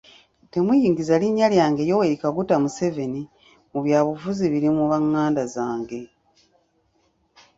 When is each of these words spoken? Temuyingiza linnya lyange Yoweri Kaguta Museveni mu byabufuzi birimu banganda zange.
Temuyingiza 0.51 1.15
linnya 1.21 1.47
lyange 1.53 1.81
Yoweri 1.89 2.15
Kaguta 2.21 2.55
Museveni 2.63 3.21
mu 3.71 3.79
byabufuzi 3.85 4.45
birimu 4.53 4.83
banganda 4.91 5.43
zange. 5.55 5.99